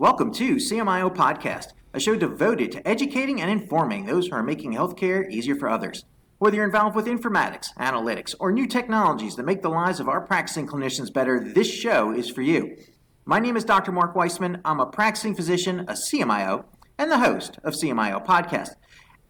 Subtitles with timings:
[0.00, 4.72] Welcome to CMIO Podcast, a show devoted to educating and informing those who are making
[4.72, 6.04] healthcare easier for others.
[6.38, 10.20] Whether you're involved with informatics, analytics, or new technologies that make the lives of our
[10.20, 12.76] practicing clinicians better, this show is for you.
[13.24, 13.90] My name is Dr.
[13.90, 14.60] Mark Weissman.
[14.64, 18.76] I'm a practicing physician, a CMIO, and the host of CMIO Podcast.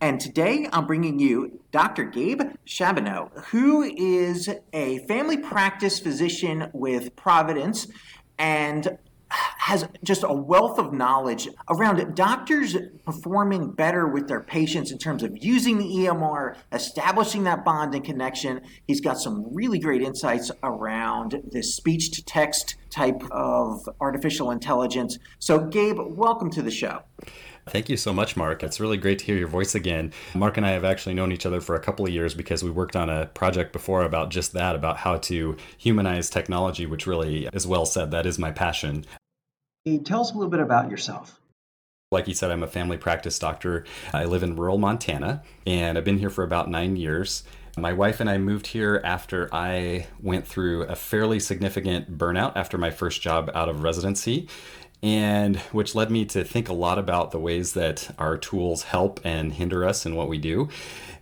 [0.02, 2.04] And today I'm bringing you Dr.
[2.04, 7.86] Gabe Charbonneau, who is a family practice physician with Providence
[8.38, 8.98] and
[9.30, 15.22] has just a wealth of knowledge around doctors performing better with their patients in terms
[15.22, 18.60] of using the EMR, establishing that bond and connection.
[18.86, 25.18] He's got some really great insights around this speech to text type of artificial intelligence.
[25.38, 27.02] So, Gabe, welcome to the show.
[27.68, 28.62] Thank you so much, Mark.
[28.62, 30.12] It's really great to hear your voice again.
[30.34, 32.70] Mark and I have actually known each other for a couple of years because we
[32.70, 37.46] worked on a project before about just that, about how to humanize technology, which really
[37.52, 38.10] is well said.
[38.10, 39.04] That is my passion.
[39.96, 41.40] Tell us a little bit about yourself.
[42.10, 43.84] Like you said, I'm a family practice doctor.
[44.14, 47.44] I live in rural Montana and I've been here for about nine years.
[47.76, 52.78] My wife and I moved here after I went through a fairly significant burnout after
[52.78, 54.48] my first job out of residency
[55.02, 59.20] and which led me to think a lot about the ways that our tools help
[59.24, 60.68] and hinder us in what we do.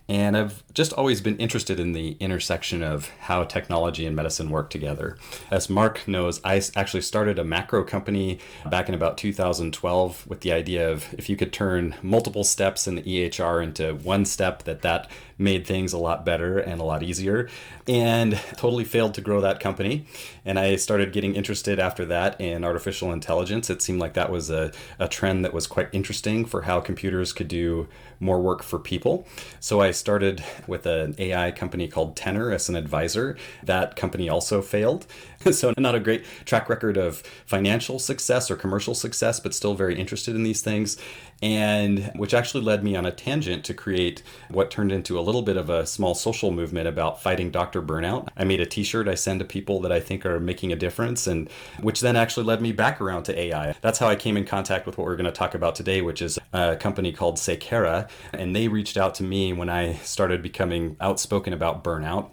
[0.09, 4.69] And I've just always been interested in the intersection of how technology and medicine work
[4.69, 5.17] together.
[5.49, 8.37] As Mark knows, I actually started a macro company
[8.69, 12.93] back in about 2012 with the idea of if you could turn multiple steps in
[12.93, 17.01] the EHR into one step, that that made things a lot better and a lot
[17.01, 17.49] easier.
[17.87, 20.05] And totally failed to grow that company.
[20.45, 23.69] And I started getting interested after that in artificial intelligence.
[23.69, 27.33] It seemed like that was a, a trend that was quite interesting for how computers
[27.33, 27.87] could do
[28.19, 29.27] more work for people.
[29.59, 33.37] So I started with an AI company called Tenor as an advisor.
[33.63, 35.05] That company also failed.
[35.51, 39.99] so, not a great track record of financial success or commercial success, but still very
[39.99, 40.97] interested in these things.
[41.41, 45.43] And which actually led me on a tangent to create what turned into a little
[45.43, 48.29] bit of a small social movement about fighting doctor burnout.
[48.35, 50.75] I made a t shirt I send to people that I think are making a
[50.75, 51.47] difference, and
[51.79, 53.75] which then actually led me back around to AI.
[53.81, 56.23] That's how I came in contact with what we're going to talk about today, which
[56.23, 58.09] is a company called Saykara.
[58.33, 60.56] And they reached out to me when I started becoming
[61.01, 62.31] outspoken about burnout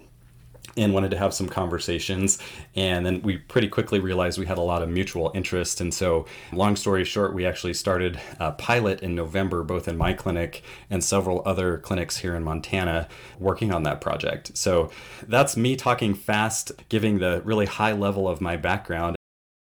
[0.77, 2.37] and wanted to have some conversations.
[2.75, 5.79] And then we pretty quickly realized we had a lot of mutual interest.
[5.81, 10.13] And so, long story short, we actually started a pilot in November, both in my
[10.13, 13.07] clinic and several other clinics here in Montana,
[13.39, 14.57] working on that project.
[14.57, 14.91] So,
[15.27, 19.15] that's me talking fast, giving the really high level of my background.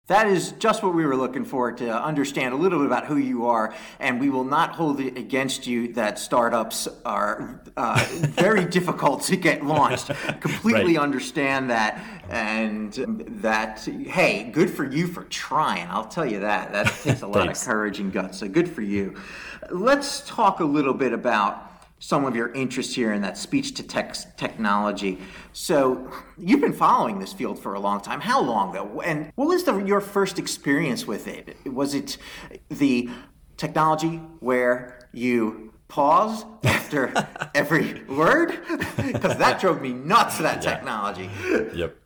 [0.09, 3.17] That is just what we were looking for to understand a little bit about who
[3.17, 8.65] you are, and we will not hold it against you that startups are uh, very
[8.77, 10.06] difficult to get launched.
[10.41, 11.03] Completely right.
[11.03, 12.93] understand that, and
[13.43, 15.89] that hey, good for you for trying.
[15.89, 16.72] I'll tell you that.
[16.72, 18.39] That takes a lot of courage and guts.
[18.39, 19.16] So good for you.
[19.71, 23.83] Let's talk a little bit about some of your interest here in that speech to
[23.83, 25.19] text technology.
[25.53, 28.21] So you've been following this field for a long time.
[28.21, 29.01] How long though?
[29.01, 31.57] And what was the, your first experience with it?
[31.67, 32.19] Was it
[32.69, 33.09] the
[33.57, 37.12] technology where you pause after
[37.55, 38.59] every word?
[38.97, 40.71] Because that drove me nuts, that yeah.
[40.75, 41.31] technology.
[41.75, 41.97] Yep.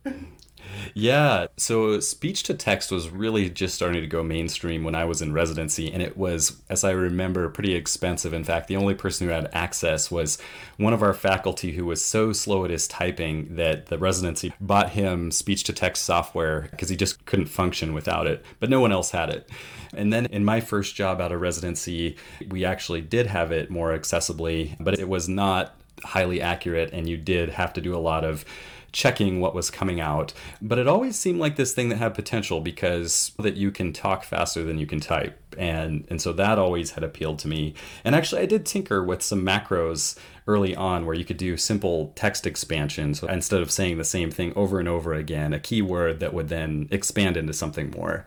[0.93, 1.47] Yeah.
[1.57, 5.33] So speech to text was really just starting to go mainstream when I was in
[5.33, 5.91] residency.
[5.91, 8.33] And it was, as I remember, pretty expensive.
[8.33, 10.37] In fact, the only person who had access was
[10.77, 14.91] one of our faculty who was so slow at his typing that the residency bought
[14.91, 18.43] him speech to text software because he just couldn't function without it.
[18.59, 19.49] But no one else had it.
[19.93, 22.15] And then in my first job out of residency,
[22.49, 27.17] we actually did have it more accessibly, but it was not highly accurate and you
[27.17, 28.45] did have to do a lot of
[28.91, 30.33] checking what was coming out.
[30.61, 34.23] But it always seemed like this thing that had potential because that you can talk
[34.23, 35.39] faster than you can type.
[35.57, 37.73] And and so that always had appealed to me.
[38.03, 40.17] And actually I did tinker with some macros
[40.47, 44.31] early on where you could do simple text expansions so instead of saying the same
[44.31, 48.25] thing over and over again, a keyword that would then expand into something more.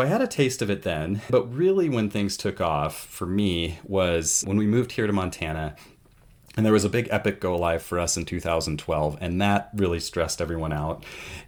[0.00, 3.80] I had a taste of it then, but really when things took off for me
[3.82, 5.74] was when we moved here to Montana
[6.58, 10.00] and there was a big epic go live for us in 2012, and that really
[10.00, 11.04] stressed everyone out.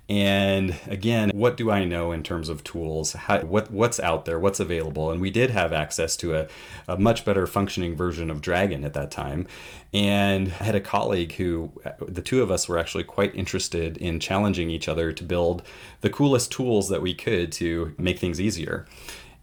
[0.09, 3.15] And again, what do I know in terms of tools?
[3.15, 4.39] How, what what's out there?
[4.39, 5.11] What's available?
[5.11, 6.49] And we did have access to a,
[6.87, 9.49] a much better functioning version of Dragon at that time.
[9.93, 13.97] And I had a colleague who, uh, the two of us were actually quite interested
[13.97, 15.65] in challenging each other to build
[16.03, 18.87] the coolest tools that we could to make things easier.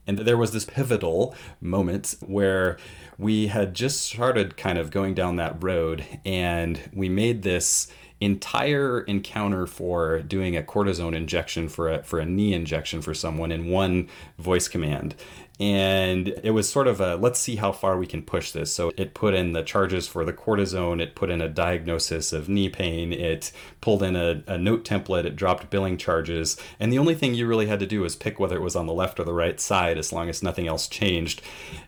[0.07, 2.77] And there was this pivotal moment where
[3.17, 7.87] we had just started kind of going down that road and we made this
[8.19, 13.51] entire encounter for doing a cortisone injection for a for a knee injection for someone
[13.51, 14.09] in one
[14.39, 15.15] voice command.
[15.59, 18.73] And it was sort of a let's see how far we can push this.
[18.73, 22.49] So it put in the charges for the cortisone it put in a diagnosis of
[22.49, 26.57] knee pain it pulled in a, a, note template it dropped billing charges.
[26.79, 28.87] And the only thing you really had to do was pick whether it was on
[28.87, 31.43] the left or the right side as long as nothing else changed.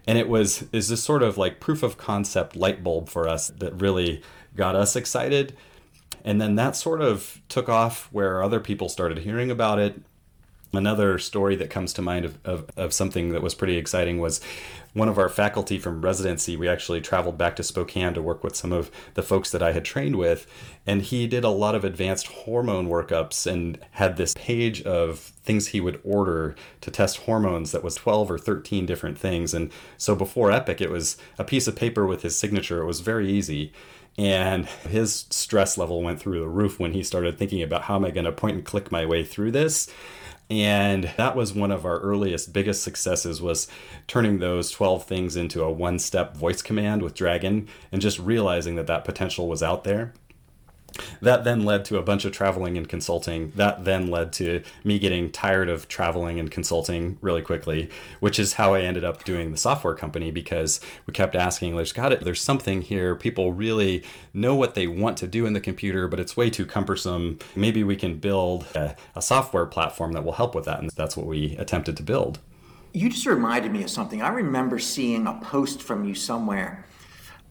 [0.06, 3.48] And it was is this sort of like proof of concept light bulb for us
[3.48, 4.22] that really
[4.56, 5.56] got us excited
[6.24, 10.02] and then that sort of took off where other people started hearing about it
[10.72, 14.40] Another story that comes to mind of, of, of, something that was pretty exciting was
[14.94, 16.56] one of our faculty from residency.
[16.56, 19.72] We actually traveled back to Spokane to work with some of the folks that I
[19.72, 20.46] had trained with,
[20.86, 25.68] and he did a lot of advanced hormone workups and had this page of things
[25.68, 29.56] he would order to test hormones that was 12 or 13 different things.
[29.56, 32.82] And so before Epic, it was a piece of paper with his signature.
[32.82, 33.74] It was very easy.
[34.20, 38.04] And his stress level went through the roof when he started thinking about how am
[38.04, 39.90] I going to point and click my way through this.
[40.50, 43.70] And that was one of our earliest biggest successes was
[44.08, 48.76] turning those 12 things into a one step voice command with dragon and just realizing
[48.76, 50.14] that that potential was out there
[51.22, 53.52] that then led to a bunch of traveling and consulting.
[53.56, 57.90] That then led to me getting tired of traveling and consulting really quickly,
[58.20, 61.94] which is how I ended up doing the software company because we kept asking, there's
[61.94, 63.16] got it, there's something here.
[63.16, 64.04] People really
[64.34, 67.40] know what they want to do in the computer, but it's way too cumbersome.
[67.56, 70.80] Maybe we can build a, a software platform that will help with that.
[70.80, 72.40] And that's what we attempted to build.
[72.94, 74.22] You just reminded me of something.
[74.22, 76.86] I remember seeing a post from you somewhere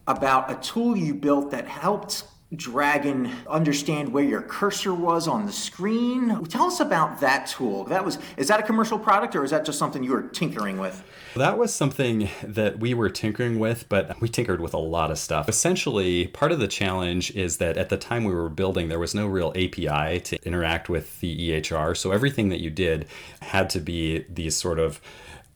[0.05, 2.23] about a tool you built that helped
[2.55, 6.43] Dragon understand where your cursor was on the screen.
[6.45, 7.83] Tell us about that tool.
[7.83, 10.79] That was is that a commercial product or is that just something you were tinkering
[10.79, 11.03] with?
[11.35, 15.19] That was something that we were tinkering with, but we tinkered with a lot of
[15.19, 15.47] stuff.
[15.47, 19.13] Essentially, part of the challenge is that at the time we were building, there was
[19.13, 21.95] no real API to interact with the EHR.
[21.95, 23.05] So everything that you did
[23.41, 24.99] had to be these sort of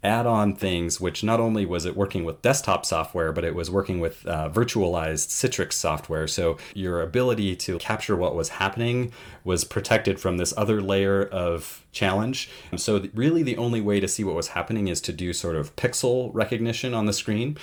[0.04, 3.72] add on things, which not only was it working with desktop software, but it was
[3.72, 6.28] working with uh, virtualized Citrix software.
[6.28, 9.12] So your ability to capture what was happening
[9.44, 12.50] was protected from this other layer of challenge.
[12.76, 15.76] So, really, the only way to see what was happening is to do sort of
[15.76, 17.58] pixel recognition on the screen.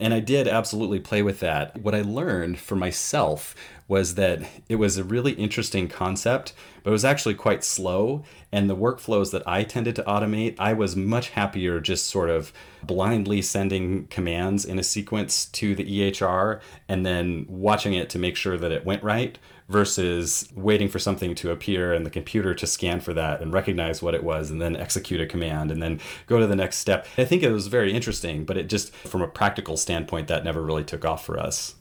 [0.00, 1.78] And I did absolutely play with that.
[1.78, 3.54] What I learned for myself
[3.88, 6.52] was that it was a really interesting concept,
[6.82, 8.24] but it was actually quite slow.
[8.50, 12.52] And the workflows that I tended to automate, I was much happier just sort of
[12.82, 18.36] blindly sending commands in a sequence to the EHR and then watching it to make
[18.36, 19.38] sure that it went right
[19.68, 24.00] versus waiting for something to appear and the computer to scan for that and recognize
[24.00, 27.06] what it was and then execute a command and then go to the next step.
[27.18, 30.62] I think it was very interesting, but it just, from a practical standpoint, that never
[30.62, 31.74] really took off for us.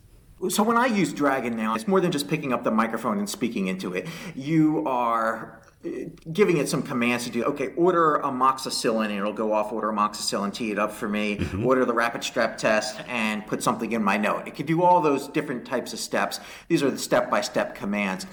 [0.49, 3.29] So when I use Dragon now, it's more than just picking up the microphone and
[3.29, 4.07] speaking into it.
[4.35, 5.89] You are uh,
[6.31, 7.43] giving it some commands to do.
[7.45, 9.71] Okay, order amoxicillin, and it'll go off.
[9.71, 11.37] Order amoxicillin, tee it up for me.
[11.37, 11.65] Mm-hmm.
[11.65, 14.47] Order the rapid strep test, and put something in my note.
[14.47, 16.39] It can do all those different types of steps.
[16.67, 18.25] These are the step-by-step commands.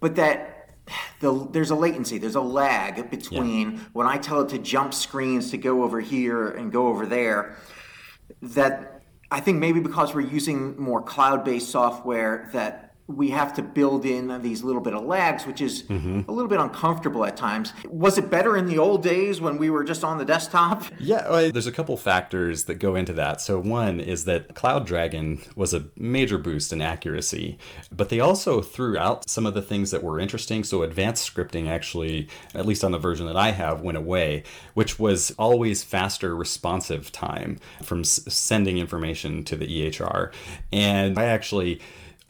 [0.00, 0.70] But that
[1.20, 3.78] the, there's a latency, there's a lag between yeah.
[3.92, 7.56] when I tell it to jump screens to go over here and go over there.
[8.40, 8.91] That
[9.32, 14.40] I think maybe because we're using more cloud-based software that we have to build in
[14.42, 16.22] these little bit of lags, which is mm-hmm.
[16.28, 17.72] a little bit uncomfortable at times.
[17.88, 20.84] Was it better in the old days when we were just on the desktop?
[21.02, 23.40] Yeah, well, there's a couple factors that go into that.
[23.40, 27.58] So one is that Cloud Dragon was a major boost in accuracy,
[27.90, 30.62] but they also threw out some of the things that were interesting.
[30.62, 35.00] So advanced scripting actually, at least on the version that I have, went away, which
[35.00, 40.32] was always faster responsive time from s- sending information to the EHR.
[40.72, 41.80] And I actually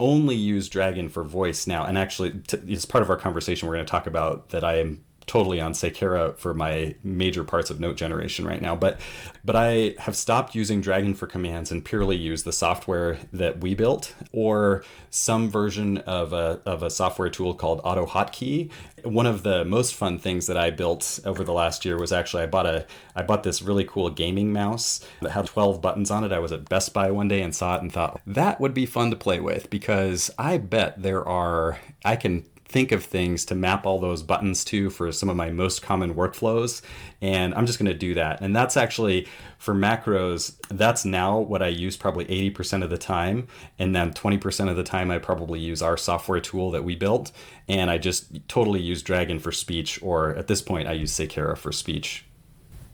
[0.03, 1.85] only use Dragon for voice now.
[1.85, 4.75] And actually, t- as part of our conversation, we're going to talk about that I
[4.79, 8.75] am totally on Saykara for my major parts of note generation right now.
[8.75, 8.99] But
[9.45, 13.75] but I have stopped using Dragon for commands and purely use the software that we
[13.75, 18.71] built or some version of a of a software tool called AutoHotkey.
[19.03, 22.43] One of the most fun things that I built over the last year was actually
[22.43, 26.23] I bought a I bought this really cool gaming mouse that had 12 buttons on
[26.23, 26.31] it.
[26.31, 28.85] I was at Best Buy one day and saw it and thought that would be
[28.85, 33.53] fun to play with because I bet there are I can think of things to
[33.53, 36.81] map all those buttons to for some of my most common workflows.
[37.21, 38.41] And I'm just going to do that.
[38.41, 39.27] And that's actually
[39.59, 43.47] for macros, that's now what I use probably 80% of the time.
[43.77, 47.31] And then 20% of the time, I probably use our software tool that we built.
[47.67, 51.55] And I just totally use Dragon for speech, or at this point, I use Saykara
[51.55, 52.25] for speech.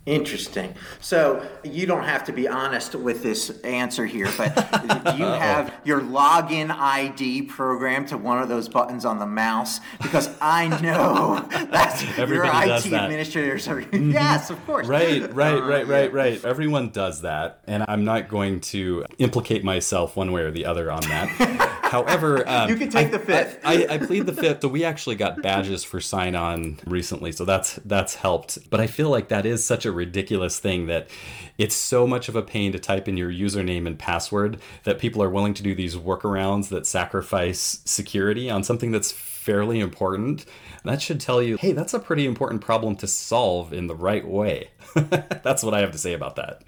[0.06, 0.74] Interesting.
[1.02, 5.74] So you don't have to be honest with this answer here, but do you have
[5.84, 9.80] your login ID program to one of those buttons on the mouse?
[10.02, 13.82] Because I know that's your IT administrators are.
[13.82, 14.12] Mm-hmm.
[14.12, 14.88] Yes, of course.
[14.88, 16.44] Right, right, right, right, right.
[16.44, 20.92] Everyone does that, and I'm not going to implicate myself one way or the other
[20.92, 21.76] on that.
[21.90, 23.60] However, um, you can take I, the fifth.
[23.64, 24.62] I, I, I plead the fifth.
[24.62, 28.70] So we actually got badges for sign on recently, so that's that's helped.
[28.70, 31.10] But I feel like that is such a ridiculous thing that
[31.58, 35.24] it's so much of a pain to type in your username and password that people
[35.24, 40.46] are willing to do these workarounds that sacrifice security on something that's fairly important.
[40.84, 44.26] That should tell you, hey, that's a pretty important problem to solve in the right
[44.26, 44.70] way.
[44.94, 46.64] that's what I have to say about that.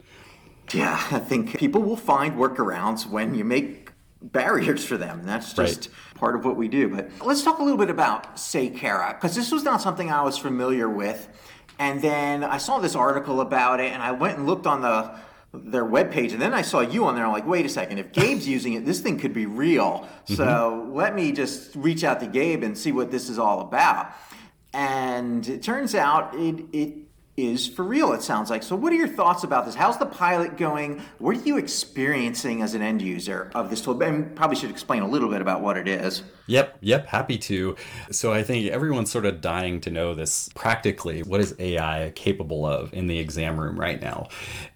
[0.74, 3.81] Yeah, I think people will find workarounds when you make
[4.22, 5.20] barriers for them.
[5.20, 6.16] And That's just right.
[6.16, 6.90] part of what we do.
[6.90, 10.38] But let's talk a little bit about Saykara, because this was not something I was
[10.38, 11.28] familiar with.
[11.80, 15.16] And then I saw this article about it, and I went and looked on the
[15.54, 17.26] their webpage, and then I saw you on there.
[17.26, 20.08] I'm like, wait a second, if Gabe's using it, this thing could be real.
[20.26, 20.36] Mm-hmm.
[20.36, 24.14] So let me just reach out to Gabe and see what this is all about.
[24.74, 26.94] And it turns out it, it
[27.38, 28.62] is for real, it sounds like.
[28.62, 29.76] So, what are your thoughts about this?
[29.76, 31.02] How's the pilot going?
[31.20, 34.02] What are you experiencing as an end user of this tool?
[34.02, 36.24] And probably should explain a little bit about what it is.
[36.48, 37.76] Yep, yep, happy to.
[38.12, 41.24] So, I think everyone's sort of dying to know this practically.
[41.24, 44.28] What is AI capable of in the exam room right now?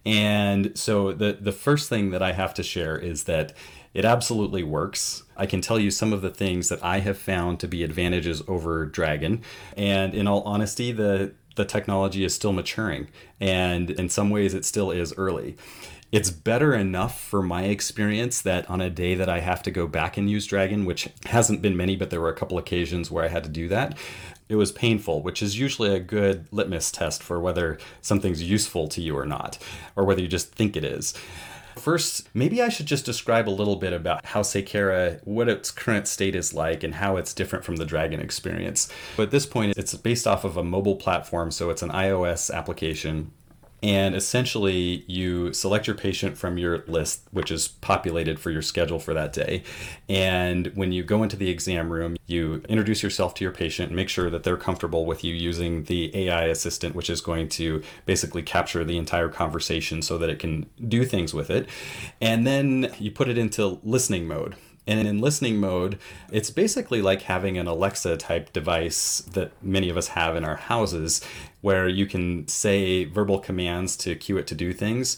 [0.05, 3.53] And so, the, the first thing that I have to share is that
[3.93, 5.23] it absolutely works.
[5.37, 8.41] I can tell you some of the things that I have found to be advantages
[8.45, 9.41] over Dragon.
[9.77, 13.07] And in all honesty, the the technology is still maturing
[13.39, 15.55] and in some ways it still is early
[16.11, 19.85] it's better enough for my experience that on a day that I have to go
[19.85, 23.25] back and use Dragon, which hasn't been many, but there were a couple occasions where
[23.25, 23.97] I had to do that,
[24.47, 29.01] it was painful, which is usually a good litmus test for whether something's useful to
[29.01, 29.57] you or not,
[29.95, 31.15] or whether you just think it is.
[31.77, 36.07] First, maybe I should just describe a little bit about how Saykara, what its current
[36.07, 38.89] state is like, and how it's different from the Dragon experience.
[39.17, 42.53] But at this point, it's based off of a mobile platform, so it's an iOS
[42.53, 43.31] application
[43.83, 48.99] and essentially, you select your patient from your list, which is populated for your schedule
[48.99, 49.63] for that day.
[50.09, 54.09] And when you go into the exam room, you introduce yourself to your patient make
[54.09, 58.41] sure that they're comfortable with you using the AI assistant, which is going to basically
[58.41, 61.69] capture the entire conversation so that it can do things with it.
[62.19, 64.55] And then you put it into listening mode.
[64.87, 65.97] And in listening mode,
[66.31, 70.57] it's basically like having an Alexa type device that many of us have in our
[70.57, 71.21] houses
[71.65, 75.17] where you can say verbal commands to cue it to do things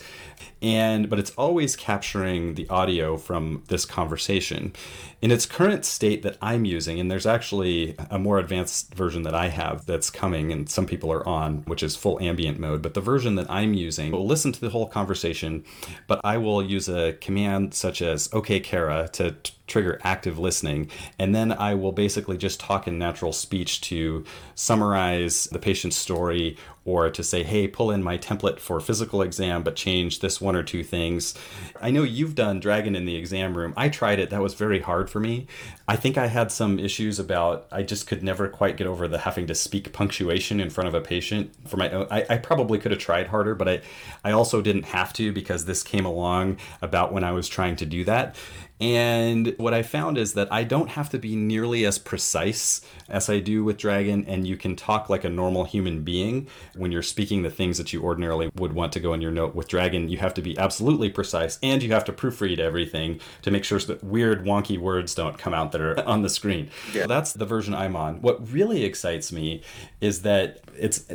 [0.61, 4.73] and but it's always capturing the audio from this conversation.
[5.21, 9.33] In its current state that i'm using and there's actually a more advanced version that
[9.33, 12.93] i have that's coming and some people are on which is full ambient mode but
[12.93, 15.63] the version that i'm using will listen to the whole conversation
[16.05, 20.89] but i will use a command such as okay kara to t- trigger active listening.
[21.19, 24.23] And then i will basically just talk in natural speech to
[24.55, 29.61] summarize the patient's story or to say, hey, pull in my template for physical exam,
[29.61, 31.35] but change this one or two things.
[31.81, 33.73] I know you've done Dragon in the exam room.
[33.75, 34.29] I tried it.
[34.29, 35.47] That was very hard for me.
[35.85, 39.17] I think I had some issues about, I just could never quite get over the
[39.17, 42.07] having to speak punctuation in front of a patient for my own.
[42.09, 43.81] I, I probably could have tried harder, but I,
[44.23, 47.85] I also didn't have to because this came along about when I was trying to
[47.85, 48.37] do that.
[48.79, 53.29] And what I found is that I don't have to be nearly as precise as
[53.29, 57.01] I do with Dragon, and you can talk like a normal human being when you're
[57.01, 59.55] speaking the things that you ordinarily would want to go in your note.
[59.55, 63.51] With Dragon, you have to be absolutely precise and you have to proofread everything to
[63.51, 66.69] make sure that weird, wonky words don't come out that are on the screen.
[66.93, 67.03] Yeah.
[67.03, 68.21] So that's the version I'm on.
[68.21, 69.61] What really excites me
[70.01, 71.05] is that it's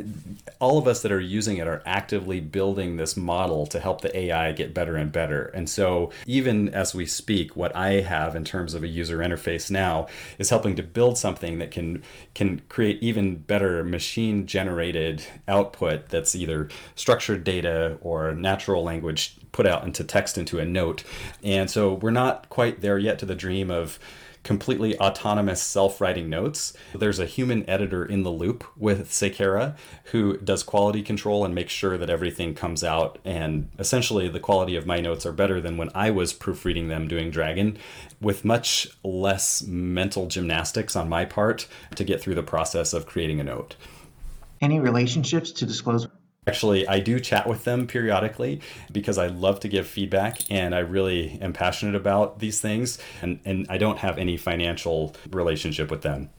[0.59, 4.15] all of us that are using it are actively building this model to help the
[4.17, 5.45] AI get better and better.
[5.45, 9.69] And so, even as we speak, what I have in terms of a user interface
[9.69, 10.07] now
[10.37, 16.35] is helping to build something that can can create even better machine generated output that's
[16.35, 21.03] either structured data or natural language put out into text into a note.
[21.43, 23.99] And so, we're not quite there yet to the dream of
[24.43, 26.73] completely autonomous self-writing notes.
[26.93, 31.71] There's a human editor in the loop with Saykara who does quality control and makes
[31.71, 35.77] sure that everything comes out and essentially the quality of my notes are better than
[35.77, 37.77] when I was proofreading them doing Dragon
[38.19, 43.39] with much less mental gymnastics on my part to get through the process of creating
[43.39, 43.75] a note.
[44.61, 46.07] Any relationships to disclose?
[46.45, 50.79] Actually, I do chat with them periodically because I love to give feedback and I
[50.79, 52.99] really am passionate about these things.
[53.21, 56.29] And, and I don't have any financial relationship with them.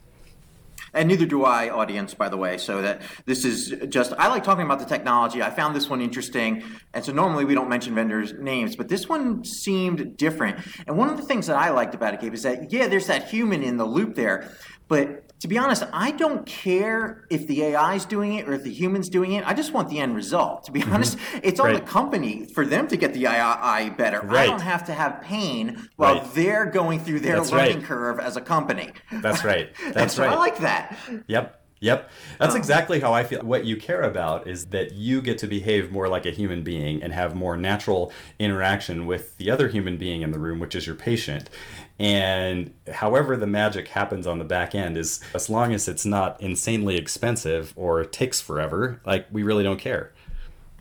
[0.92, 2.56] And neither do I, audience, by the way.
[2.56, 5.42] So that this is just, I like talking about the technology.
[5.42, 6.62] I found this one interesting.
[6.92, 10.58] And so normally we don't mention vendors' names, but this one seemed different.
[10.86, 13.08] And one of the things that I liked about it, Gabe, is that, yeah, there's
[13.08, 14.50] that human in the loop there.
[14.86, 18.62] But to be honest, I don't care if the AI is doing it or if
[18.62, 19.46] the human's doing it.
[19.46, 20.64] I just want the end result.
[20.64, 20.94] To be mm-hmm.
[20.94, 24.22] honest, it's on the company for them to get the AI better.
[24.22, 24.44] Right.
[24.44, 26.34] I don't have to have pain while right.
[26.34, 28.90] they're going through their That's learning curve as a company.
[29.12, 29.70] That's right.
[29.92, 30.30] That's right.
[30.30, 30.98] I like that.
[31.26, 31.60] Yep.
[31.84, 32.10] Yep.
[32.38, 33.42] That's um, exactly how I feel.
[33.42, 37.02] What you care about is that you get to behave more like a human being
[37.02, 40.86] and have more natural interaction with the other human being in the room, which is
[40.86, 41.50] your patient.
[41.98, 46.40] And however the magic happens on the back end is as long as it's not
[46.40, 50.10] insanely expensive or takes forever, like we really don't care.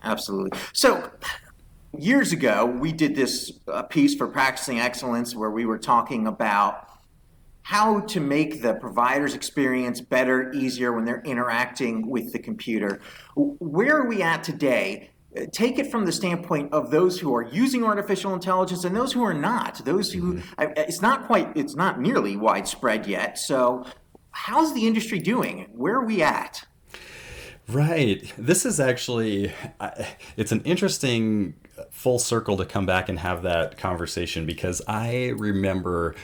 [0.04, 0.58] Absolutely.
[0.72, 1.12] So
[1.98, 6.88] years ago, we did this uh, piece for Practicing Excellence where we were talking about
[7.64, 13.00] how to make the provider's experience better, easier when they're interacting with the computer.
[13.36, 15.10] Where are we at today?
[15.52, 19.24] Take it from the standpoint of those who are using artificial intelligence and those who
[19.24, 19.84] are not.
[19.84, 20.74] Those who mm-hmm.
[20.78, 23.40] it's not quite, it's not nearly widespread yet.
[23.40, 23.86] So,
[24.32, 25.70] how's the industry doing?
[25.72, 26.66] Where are we at?
[27.68, 28.32] Right.
[28.38, 29.54] This is actually,
[30.36, 31.56] it's an interesting
[31.92, 36.16] full circle to come back and have that conversation because I remember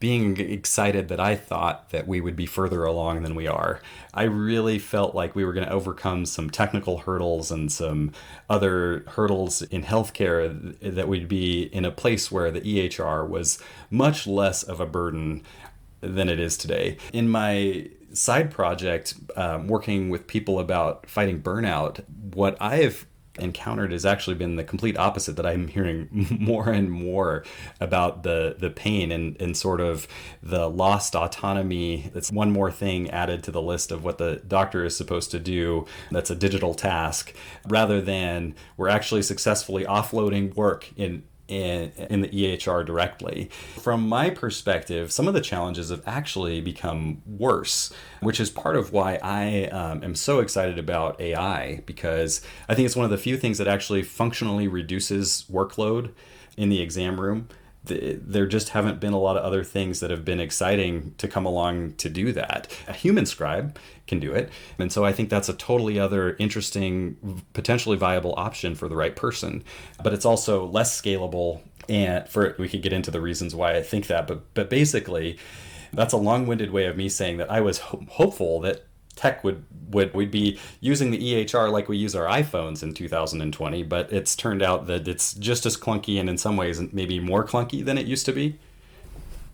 [0.00, 3.80] being excited that I thought that we would be further along than we are.
[4.14, 8.12] I really felt like we were going to overcome some technical hurdles and some
[8.48, 13.58] other hurdles in healthcare that we'd be in a place where the EHR was
[13.90, 15.42] much less of a burden
[16.00, 16.96] than it is today.
[17.12, 22.02] In my side project, um, working with people about fighting burnout,
[22.34, 23.06] what I've
[23.38, 26.08] encountered has actually been the complete opposite that I'm hearing
[26.38, 27.44] more and more
[27.80, 30.08] about the the pain and, and sort of
[30.42, 32.10] the lost autonomy.
[32.12, 35.38] That's one more thing added to the list of what the doctor is supposed to
[35.38, 35.86] do.
[36.10, 37.34] That's a digital task
[37.68, 43.50] rather than we're actually successfully offloading work in in, in the EHR directly.
[43.76, 48.92] From my perspective, some of the challenges have actually become worse, which is part of
[48.92, 53.18] why I um, am so excited about AI because I think it's one of the
[53.18, 56.12] few things that actually functionally reduces workload
[56.56, 57.48] in the exam room
[57.84, 61.46] there just haven't been a lot of other things that have been exciting to come
[61.46, 62.76] along to do that.
[62.86, 64.50] A human scribe can do it.
[64.78, 69.16] And so I think that's a totally other interesting, potentially viable option for the right
[69.16, 69.64] person.
[70.02, 71.60] But it's also less scalable.
[71.88, 74.26] And for we could get into the reasons why I think that.
[74.26, 75.38] But, but basically,
[75.92, 79.44] that's a long winded way of me saying that I was ho- hopeful that tech
[79.44, 84.12] would would we'd be using the EHR like we use our iPhones in 2020, but
[84.12, 87.84] it's turned out that it's just as clunky and in some ways maybe more clunky
[87.84, 88.58] than it used to be.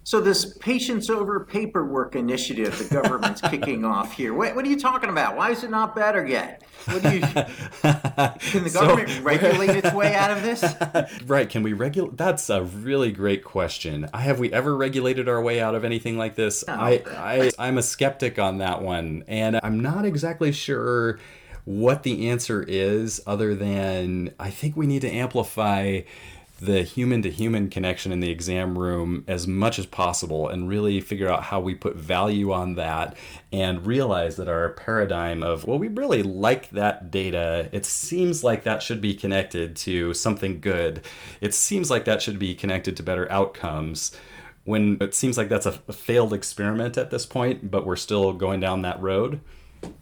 [0.07, 4.35] So this patience over paperwork initiative the government's kicking off here.
[4.35, 5.37] What, what, are you talking about?
[5.37, 6.63] Why is it not better yet?
[6.85, 7.21] What do you,
[8.53, 10.63] can the government so, regulate its way out of this?
[11.27, 11.51] Right?
[11.51, 12.17] Can we regulate?
[12.17, 14.09] That's a really great question.
[14.15, 16.65] Have we ever regulated our way out of anything like this?
[16.69, 16.75] No.
[16.75, 21.19] I, I I'm a skeptic on that one, and I'm not exactly sure
[21.65, 26.03] what the answer is, other than I think we need to amplify
[26.59, 31.01] the human to human connection in the exam room as much as possible and really
[31.01, 33.17] figure out how we put value on that
[33.53, 37.69] and realize that our paradigm of, well, we really like that data.
[37.73, 41.03] It seems like that should be connected to something good.
[41.43, 44.17] It seems like that should be connected to better outcomes.
[44.65, 48.61] When it seems like that's a, failed experiment at this point, but we're still going
[48.61, 49.41] down that road.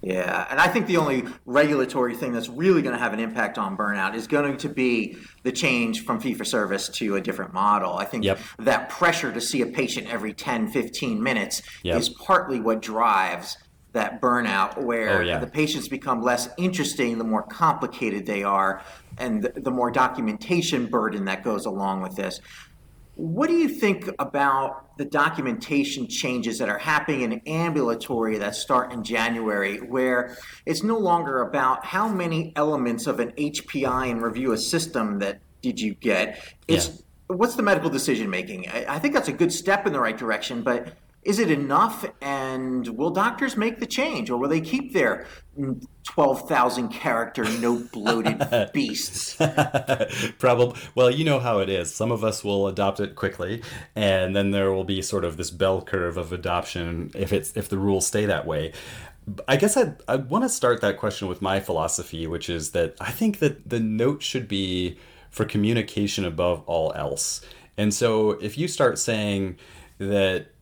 [0.02, 3.56] Yeah, and I think the only regulatory thing that's really going to have an impact
[3.56, 7.54] on burnout is going to be the change from fee for service to a different
[7.54, 7.96] model.
[7.96, 8.38] I think yep.
[8.58, 11.98] that pressure to see a patient every 10, 15 minutes yep.
[11.98, 13.56] is partly what drives
[13.94, 15.38] that burnout where oh, yeah.
[15.38, 18.82] the patients become less interesting the more complicated they are
[19.18, 22.40] and the, the more documentation burden that goes along with this.
[23.16, 28.92] What do you think about the documentation changes that are happening in ambulatory that start
[28.92, 34.52] in January, where it's no longer about how many elements of an HPI and review
[34.52, 36.42] a system that did you get?
[36.66, 37.36] It's yeah.
[37.36, 38.68] what's the medical decision making?
[38.68, 40.92] I, I think that's a good step in the right direction, but
[41.24, 42.04] is it enough?
[42.20, 45.26] And will doctors make the change, or will they keep their
[46.02, 49.36] twelve thousand character, note bloated beasts?
[50.38, 50.80] Probably.
[50.94, 51.94] Well, you know how it is.
[51.94, 53.62] Some of us will adopt it quickly,
[53.96, 57.68] and then there will be sort of this bell curve of adoption if it's if
[57.68, 58.72] the rules stay that way.
[59.48, 62.96] I guess I I want to start that question with my philosophy, which is that
[63.00, 64.98] I think that the note should be
[65.30, 67.40] for communication above all else.
[67.76, 69.56] And so if you start saying
[69.98, 70.53] that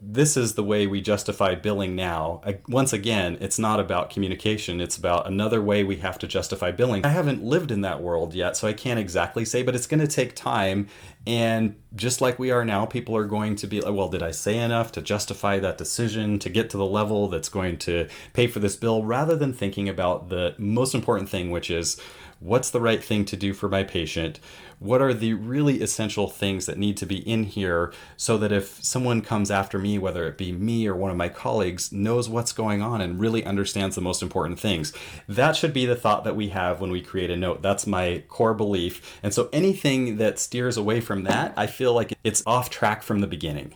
[0.00, 2.42] this is the way we justify billing now.
[2.68, 7.04] Once again, it's not about communication, it's about another way we have to justify billing.
[7.04, 10.00] I haven't lived in that world yet, so I can't exactly say, but it's going
[10.00, 10.88] to take time.
[11.26, 14.30] And just like we are now, people are going to be like, well, did I
[14.30, 18.46] say enough to justify that decision to get to the level that's going to pay
[18.46, 22.00] for this bill, rather than thinking about the most important thing, which is
[22.38, 24.40] what's the right thing to do for my patient?
[24.78, 28.82] what are the really essential things that need to be in here so that if
[28.84, 32.52] someone comes after me, whether it be me or one of my colleagues, knows what's
[32.52, 34.92] going on and really understands the most important things.
[35.28, 37.62] That should be the thought that we have when we create a note.
[37.62, 39.18] That's my core belief.
[39.22, 43.20] And so anything that steers away from that, I feel like it's off track from
[43.20, 43.74] the beginning.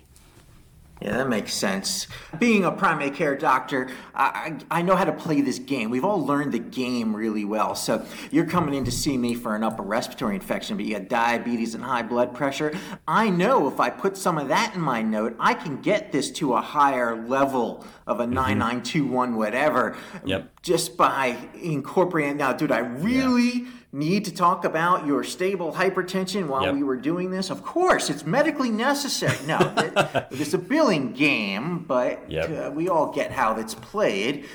[1.00, 2.06] Yeah, that makes sense.
[2.38, 5.88] Being a primary care doctor, I, I, know how to play this game.
[5.88, 7.74] We've all learned the game really well.
[7.74, 11.08] So you're coming in to see me for an upper respiratory infection, but you got
[11.08, 12.76] diabetes and high blood pressure.
[13.08, 16.30] I know if I put some of that in my note, I can get this
[16.32, 18.34] to a higher level of a mm-hmm.
[18.34, 19.96] 9921 whatever.
[20.26, 20.60] Yep.
[20.60, 22.36] Just by incorporating.
[22.36, 23.62] Now, dude, I really.
[23.62, 26.74] Yeah need to talk about your stable hypertension while yep.
[26.74, 27.50] we were doing this?
[27.50, 29.36] Of course, it's medically necessary.
[29.46, 32.50] No, it, it's a billing game, but yep.
[32.50, 34.46] uh, we all get how it's played.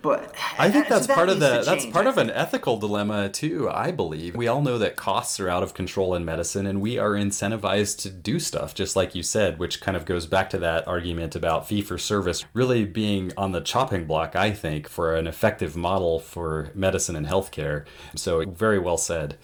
[0.00, 3.68] But I think that's so part of the that's part of an ethical dilemma too.
[3.70, 6.98] I believe we all know that costs are out of control in medicine, and we
[6.98, 10.58] are incentivized to do stuff, just like you said, which kind of goes back to
[10.58, 14.36] that argument about fee for service really being on the chopping block.
[14.36, 17.84] I think for an effective model for medicine and healthcare.
[18.14, 19.36] So very well said.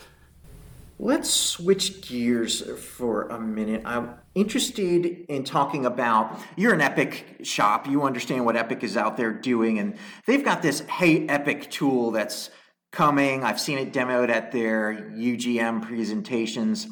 [1.01, 3.83] Let's switch gears for a minute.
[3.85, 7.87] I'm interested in talking about you're an Epic shop.
[7.87, 12.11] You understand what Epic is out there doing, and they've got this Hey Epic tool
[12.11, 12.51] that's
[12.91, 13.45] coming.
[13.45, 16.89] I've seen it demoed at their UGM presentations.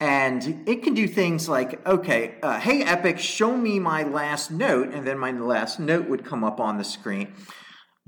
[0.00, 4.92] And it can do things like, okay, uh, hey Epic, show me my last note,
[4.92, 7.32] and then my last note would come up on the screen.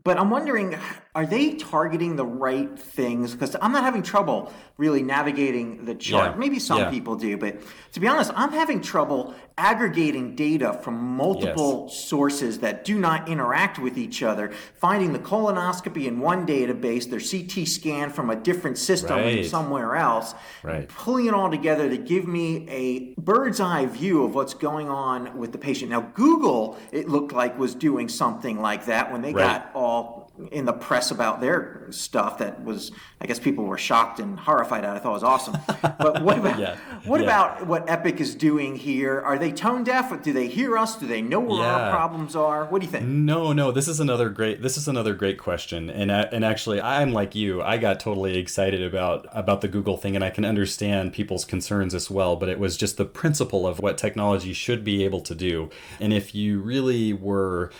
[0.02, 0.76] But I'm wondering,
[1.18, 3.32] are they targeting the right things?
[3.32, 6.34] Because I'm not having trouble really navigating the chart.
[6.34, 6.38] Yeah.
[6.38, 6.90] Maybe some yeah.
[6.90, 7.56] people do, but
[7.94, 12.04] to be honest, I'm having trouble aggregating data from multiple yes.
[12.04, 17.18] sources that do not interact with each other, finding the colonoscopy in one database, their
[17.18, 19.44] CT scan from a different system right.
[19.44, 20.88] somewhere else, right.
[20.88, 25.36] pulling it all together to give me a bird's eye view of what's going on
[25.36, 25.90] with the patient.
[25.90, 29.62] Now, Google, it looked like, was doing something like that when they right.
[29.62, 30.17] got all
[30.52, 34.84] in the press about their stuff that was I guess people were shocked and horrified
[34.84, 34.94] at.
[34.94, 35.56] I thought was awesome.
[35.98, 36.76] But what about yeah.
[37.04, 37.26] what yeah.
[37.26, 39.20] about what Epic is doing here?
[39.20, 40.22] Are they tone deaf?
[40.22, 40.96] Do they hear us?
[40.96, 41.86] Do they know where yeah.
[41.86, 42.66] our problems are?
[42.66, 43.06] What do you think?
[43.06, 43.72] No, no.
[43.72, 44.62] This is another great.
[44.62, 45.90] This is another great question.
[45.90, 47.62] And uh, and actually, I'm like you.
[47.62, 51.94] I got totally excited about about the Google thing, and I can understand people's concerns
[51.94, 52.36] as well.
[52.36, 55.70] But it was just the principle of what technology should be able to do.
[56.00, 57.70] And if you really were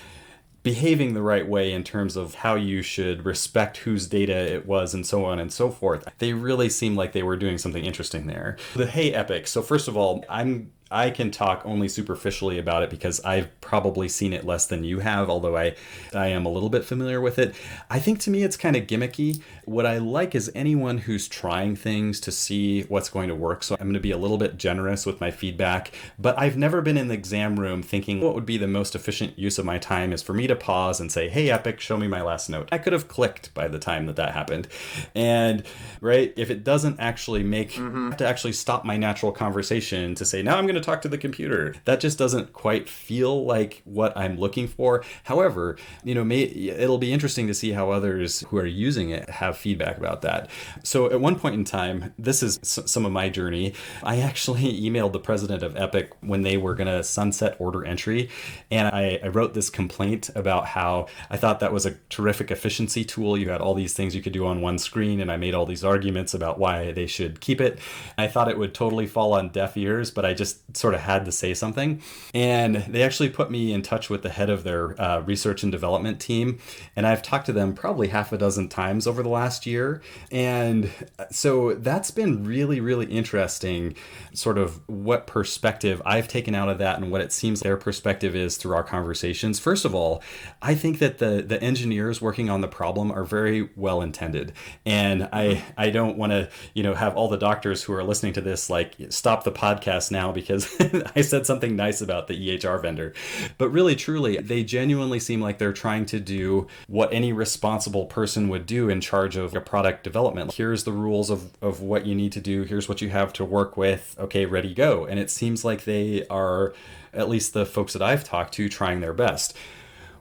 [0.63, 4.93] behaving the right way in terms of how you should respect whose data it was
[4.95, 6.09] and so on and so forth.
[6.19, 8.57] They really seemed like they were doing something interesting there.
[8.75, 9.47] The Hey Epic.
[9.47, 14.09] So first of all, I'm I can talk only superficially about it because I've probably
[14.09, 15.75] seen it less than you have, although I,
[16.15, 17.55] I am a little bit familiar with it.
[17.91, 19.43] I think to me it's kind of gimmicky.
[19.69, 23.63] What I like is anyone who's trying things to see what's going to work.
[23.63, 26.81] So I'm going to be a little bit generous with my feedback, but I've never
[26.81, 29.77] been in the exam room thinking what would be the most efficient use of my
[29.79, 32.69] time is for me to pause and say, hey, Epic, show me my last note.
[32.73, 34.69] I could have clicked by the time that that happened.
[35.15, 35.65] And,
[36.01, 38.07] right, if it doesn't actually make, mm-hmm.
[38.07, 40.85] I have to actually stop my natural conversation to say, now I'm going to to
[40.85, 41.75] talk to the computer.
[41.85, 45.05] That just doesn't quite feel like what I'm looking for.
[45.25, 49.29] However, you know, may, it'll be interesting to see how others who are using it
[49.29, 50.49] have feedback about that.
[50.83, 53.75] So at one point in time, this is some of my journey.
[54.03, 58.31] I actually emailed the president of Epic when they were going to sunset order entry,
[58.71, 63.05] and I, I wrote this complaint about how I thought that was a terrific efficiency
[63.05, 63.37] tool.
[63.37, 65.67] You had all these things you could do on one screen, and I made all
[65.67, 67.79] these arguments about why they should keep it.
[68.17, 71.25] I thought it would totally fall on deaf ears, but I just sort of had
[71.25, 72.03] to say something.
[72.35, 75.73] And they actually put me in touch with the head of their uh, research and
[75.73, 76.59] development team.
[76.95, 80.03] And I've talked to them probably half a dozen times over the last year.
[80.31, 80.91] And
[81.31, 83.95] so that's been really, really interesting,
[84.33, 88.35] sort of what perspective I've taken out of that and what it seems their perspective
[88.35, 89.59] is through our conversations.
[89.59, 90.23] First of all,
[90.61, 94.53] I think that the, the engineers working on the problem are very well intended.
[94.85, 98.33] And I, I don't want to, you know, have all the doctors who are listening
[98.35, 100.75] to this like stop the podcast now because
[101.17, 103.15] I said something nice about the EHR vendor.
[103.57, 108.49] But really, truly, they genuinely seem like they're trying to do what any responsible person
[108.49, 110.55] would do in charge of a product development.
[110.55, 113.45] Here's the rules of, of what you need to do, here's what you have to
[113.45, 114.17] work with.
[114.19, 115.05] Okay, ready, go.
[115.05, 116.75] And it seems like they are,
[117.13, 119.57] at least the folks that I've talked to, trying their best.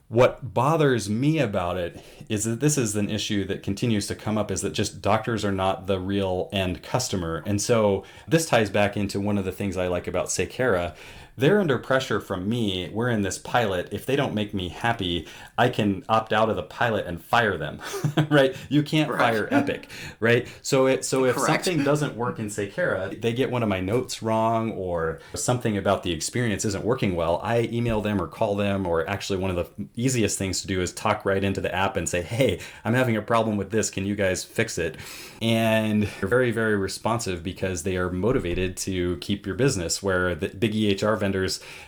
[0.09, 4.37] What bothers me about it is that this is an issue that continues to come
[4.37, 7.43] up is that just doctors are not the real end customer.
[7.45, 10.95] And so this ties back into one of the things I like about Saykara
[11.37, 12.89] they're under pressure from me.
[12.89, 13.89] We're in this pilot.
[13.91, 17.57] If they don't make me happy, I can opt out of the pilot and fire
[17.57, 17.79] them,
[18.29, 18.55] right?
[18.69, 19.19] You can't right.
[19.19, 19.87] fire Epic,
[20.19, 20.47] right?
[20.63, 21.65] So it so if Correct.
[21.65, 26.01] something doesn't work in Saykara, they get one of my notes wrong or something about
[26.01, 29.55] the experience isn't working well, I email them or call them or actually one of
[29.55, 32.95] the easiest things to do is talk right into the app and say, "Hey, I'm
[32.95, 33.91] having a problem with this.
[33.91, 34.97] Can you guys fix it?"
[35.39, 40.47] And they're very very responsive because they are motivated to keep your business where the
[40.49, 41.26] big EHR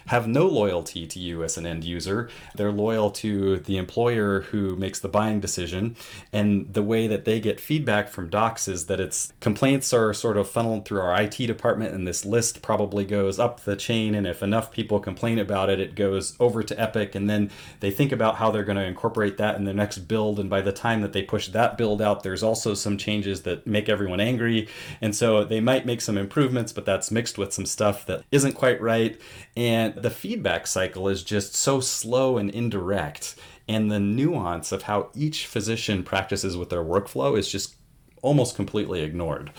[0.08, 2.30] have no loyalty to you as an end user.
[2.56, 5.96] They're loyal to the employer who makes the buying decision.
[6.34, 10.38] And the way that they get feedback from docs is that it's complaints are sort
[10.38, 14.16] of funneled through our IT department, and this list probably goes up the chain.
[14.16, 17.92] And if enough people complain about it, it goes over to Epic, and then they
[17.92, 20.40] think about how they're going to incorporate that in the next build.
[20.40, 23.66] And by the time that they push that build out, there's also some changes that
[23.66, 24.68] make everyone angry.
[25.02, 28.54] And so they might make some improvements, but that's mixed with some stuff that isn't
[28.54, 29.20] quite right.
[29.56, 33.36] And the feedback cycle is just so slow and indirect.
[33.68, 37.76] And the nuance of how each physician practices with their workflow is just
[38.22, 39.52] almost completely ignored.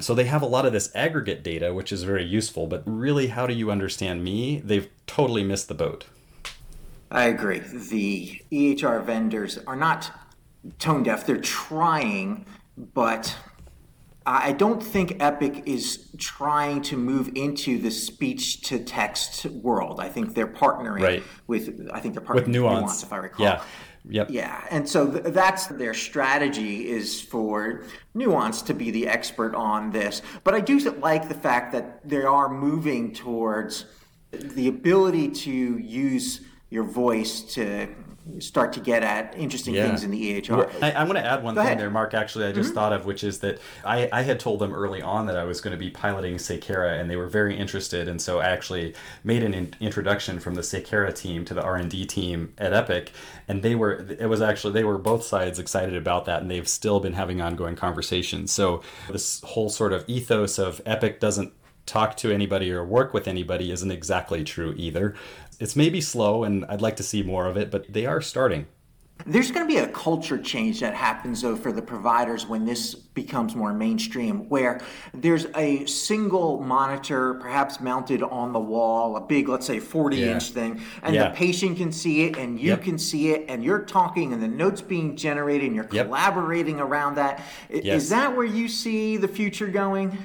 [0.00, 3.28] So they have a lot of this aggregate data, which is very useful, but really,
[3.28, 4.60] how do you understand me?
[4.64, 6.04] They've totally missed the boat.
[7.10, 7.60] I agree.
[7.60, 10.10] The EHR vendors are not
[10.78, 12.44] tone deaf, they're trying,
[12.76, 13.36] but
[14.26, 20.00] I don't think Epic is trying to move into the speech to text world.
[20.00, 21.22] I think they're partnering right.
[21.46, 21.88] with.
[21.92, 23.44] I think they're partnering with nuance, nuance if I recall.
[23.44, 23.62] Yeah.
[24.06, 24.28] Yep.
[24.30, 29.92] Yeah, and so th- that's their strategy is for Nuance to be the expert on
[29.92, 30.20] this.
[30.42, 33.86] But I do like the fact that they are moving towards
[34.30, 37.88] the ability to use your voice to
[38.38, 39.86] start to get at interesting yeah.
[39.86, 40.70] things in the EHR.
[40.82, 41.80] I, am going to add one Go thing ahead.
[41.80, 42.14] there, Mark.
[42.14, 42.74] Actually, I just mm-hmm.
[42.74, 45.60] thought of which is that I, I had told them early on that I was
[45.60, 48.08] going to be piloting Saykara, and they were very interested.
[48.08, 51.76] And so I actually made an in- introduction from the Saykara team to the R
[51.76, 53.12] and D team at Epic,
[53.46, 56.68] and they were it was actually they were both sides excited about that, and they've
[56.68, 58.52] still been having ongoing conversations.
[58.52, 61.52] So this whole sort of ethos of Epic doesn't
[61.86, 65.14] talk to anybody or work with anybody isn't exactly true either.
[65.60, 68.66] It's maybe slow, and I'd like to see more of it, but they are starting.
[69.26, 72.94] There's going to be a culture change that happens, though, for the providers when this
[72.94, 74.80] becomes more mainstream, where
[75.14, 80.26] there's a single monitor, perhaps mounted on the wall, a big, let's say, 40 yeah.
[80.32, 81.28] inch thing, and yeah.
[81.28, 82.82] the patient can see it, and you yep.
[82.82, 86.06] can see it, and you're talking, and the notes being generated, and you're yep.
[86.06, 87.40] collaborating around that.
[87.70, 88.02] Yes.
[88.02, 90.18] Is that where you see the future going?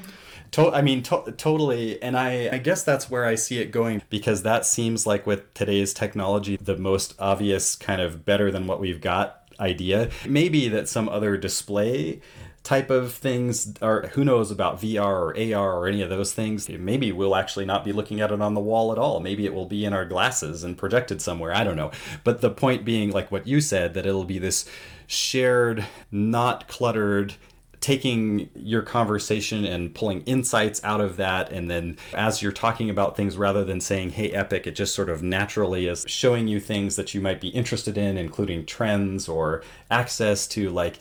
[0.51, 2.01] To- I mean, to- totally.
[2.01, 5.53] And I, I guess that's where I see it going because that seems like with
[5.53, 10.09] today's technology, the most obvious kind of better than what we've got idea.
[10.27, 12.21] Maybe that some other display
[12.63, 16.67] type of things or who knows about VR or AR or any of those things.
[16.69, 19.19] Maybe we'll actually not be looking at it on the wall at all.
[19.19, 21.53] Maybe it will be in our glasses and projected somewhere.
[21.53, 21.91] I don't know.
[22.23, 24.69] But the point being, like what you said, that it'll be this
[25.07, 27.35] shared, not cluttered
[27.81, 33.15] taking your conversation and pulling insights out of that and then as you're talking about
[33.15, 36.95] things rather than saying hey epic it just sort of naturally is showing you things
[36.97, 40.99] that you might be interested in including trends or access to like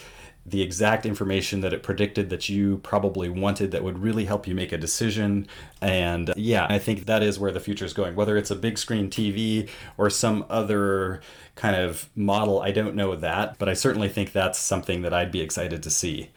[0.51, 4.55] the exact information that it predicted that you probably wanted that would really help you
[4.55, 5.47] make a decision.
[5.81, 8.15] And yeah, I think that is where the future is going.
[8.15, 11.21] Whether it's a big screen TV or some other
[11.55, 15.33] kind of model, I don't know that, but I certainly think that's something that I'd
[15.33, 16.31] be excited to see.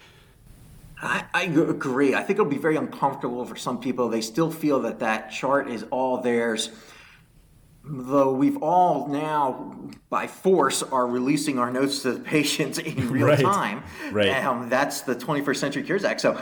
[1.01, 2.13] I, I, agree.
[2.13, 4.09] I think it'll be very uncomfortable for some people.
[4.09, 6.69] They still feel that that chart is all theirs.
[7.83, 13.25] Though we've all now, by force, are releasing our notes to the patients in real
[13.27, 13.39] right.
[13.39, 13.83] time.
[14.11, 14.29] Right.
[14.45, 16.21] Um, that's the 21st Century Cures Act.
[16.21, 16.39] So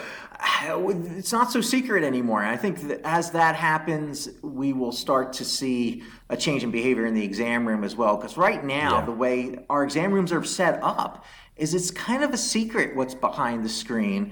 [0.90, 2.42] it's not so secret anymore.
[2.42, 6.72] And I think that as that happens, we will start to see a change in
[6.72, 8.18] behavior in the exam room as well.
[8.18, 9.06] Because right now, yeah.
[9.06, 11.24] the way our exam rooms are set up
[11.60, 14.32] is it's kind of a secret what's behind the screen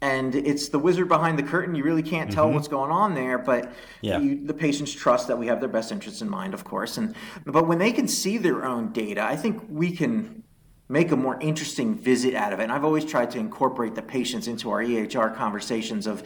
[0.00, 1.74] and it's the wizard behind the curtain.
[1.74, 2.54] You really can't tell mm-hmm.
[2.54, 4.20] what's going on there, but yeah.
[4.20, 6.98] you, the patients trust that we have their best interests in mind, of course.
[6.98, 7.14] And
[7.44, 10.44] but when they can see their own data, I think we can
[10.88, 12.64] make a more interesting visit out of it.
[12.64, 16.22] And I've always tried to incorporate the patients into our EHR conversations of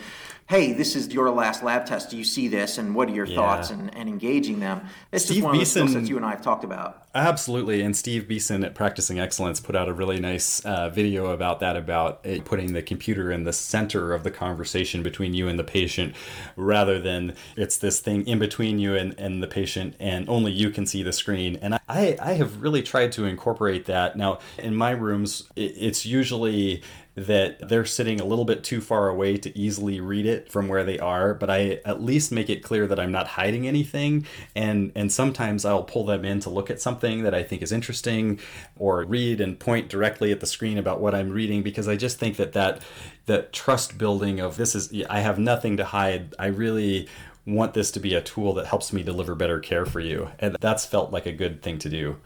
[0.52, 2.10] hey, this is your last lab test.
[2.10, 2.76] Do you see this?
[2.76, 3.36] And what are your Yeah.
[3.36, 3.70] thoughts?
[3.70, 4.82] And, and engaging them.
[5.10, 6.98] It's Steve just one of the Beeson- sets you and I have talked about.
[7.14, 7.80] Absolutely.
[7.80, 11.74] And Steve Beeson at Practicing Excellence put out a really nice uh, video about that,
[11.76, 16.14] about putting the computer in the center of the conversation between you and the patient
[16.56, 20.68] rather than it's this thing in between you and, and the patient and only you
[20.68, 21.58] can see the screen.
[21.62, 24.16] And I, I have really tried to incorporate that.
[24.16, 26.82] Now, in my rooms, it, it's usually
[27.14, 30.82] that they're sitting a little bit too far away to easily read it from where
[30.82, 34.26] they are but i at least make it clear that i'm not hiding anything.
[34.56, 37.72] And and sometimes i'll pull them in to look at something that i think is
[37.72, 38.40] interesting
[38.76, 42.18] or read and point directly at the screen about what i'm reading because i just
[42.18, 42.82] think that that
[43.26, 46.34] that trust building of this is i have nothing to hide.
[46.38, 47.08] I really
[47.46, 50.30] want this to be a tool that helps me deliver better care for you.
[50.38, 52.16] And that's felt like a good thing to do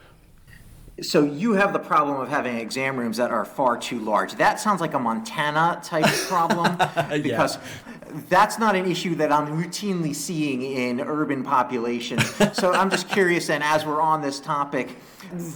[1.02, 4.34] So you have the problem of having exam rooms that are far too large.
[4.36, 6.74] That sounds like a Montana type problem
[7.22, 7.58] because
[8.30, 12.24] that's not an issue that I'm routinely seeing in urban populations.
[12.54, 14.96] So I'm just curious and as we're on this topic,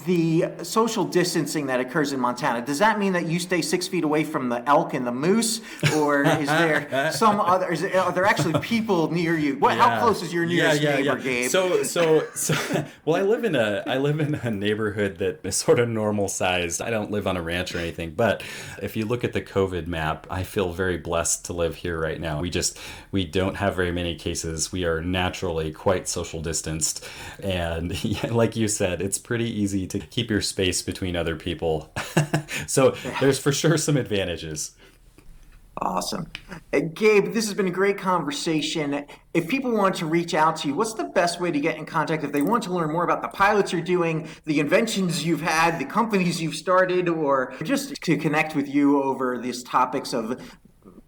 [0.04, 4.04] the social distancing that occurs in Montana, does that mean that you stay six feet
[4.04, 5.60] away from the elk and the moose?
[5.96, 9.56] Or is there some other, is there, are there actually people near you?
[9.56, 11.50] What, How close is your nearest neighbor, Gabe?
[11.50, 12.54] So, so, so,
[13.04, 16.28] well, I live in a, I live in a neighborhood that is sort of normal
[16.28, 16.80] sized.
[16.80, 18.42] I don't live on a ranch or anything, but
[18.82, 22.20] if you look at the COVID map, I feel very blessed to live here right
[22.20, 22.40] now.
[22.40, 22.78] We just,
[23.12, 24.72] we don't have very many cases.
[24.72, 27.06] We are naturally quite social distanced,
[27.42, 31.92] and yeah, like you said, it's pretty easy to keep your space between other people.
[32.66, 34.72] so there's for sure some advantages.
[35.82, 36.30] Awesome.
[36.74, 39.06] Uh, Gabe, this has been a great conversation.
[39.32, 41.86] If people want to reach out to you, what's the best way to get in
[41.86, 45.40] contact if they want to learn more about the pilots you're doing, the inventions you've
[45.40, 50.38] had, the companies you've started, or just to connect with you over these topics of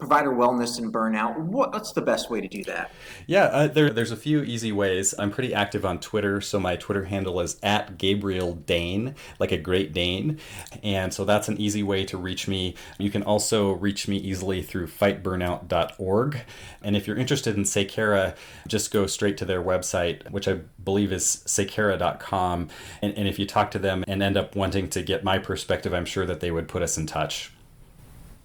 [0.02, 1.38] provider wellness and burnout?
[1.38, 2.90] What, what's the best way to do that?
[3.28, 5.14] Yeah, uh, there, there's a few easy ways.
[5.16, 9.56] I'm pretty active on Twitter, so my Twitter handle is at Gabriel Dane, like a
[9.56, 10.40] Great Dane,
[10.82, 12.74] and so that's an easy way to reach me.
[12.98, 16.40] You can also reach me easily through fightburnout.org,
[16.82, 18.34] and if you're interested in Saykara,
[18.66, 22.68] just go straight to their website, which I believe is saykara.com,
[23.02, 25.94] and, and if you talk to them and end up wanting to get my perspective,
[25.94, 27.51] I'm sure that they would put us in touch.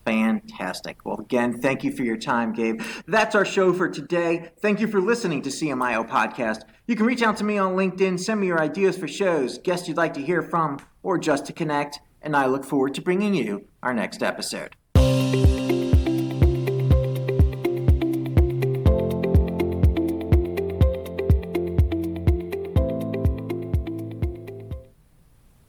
[0.08, 1.06] Fantastic.
[1.06, 2.82] Well, again, thank you for your time, Gabe.
[3.08, 4.52] That's our show for today.
[4.62, 6.62] Thank you for listening to CMIO Podcast.
[6.86, 9.89] You can reach out to me on LinkedIn, send me your ideas for shows, guests
[9.89, 13.34] you'd like to hear from, or just to connect, and I look forward to bringing
[13.34, 14.78] you our next episode.